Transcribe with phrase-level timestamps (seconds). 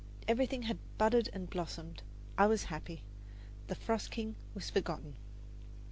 [0.27, 2.01] Everything had budded and blossomed.
[2.35, 3.03] I was happy.
[3.67, 5.13] "The Frost King" was forgotten.